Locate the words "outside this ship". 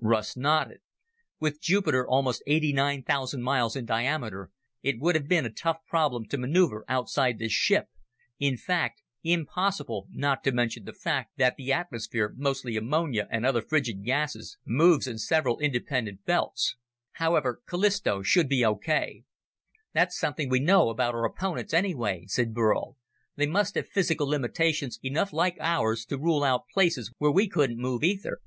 6.90-7.88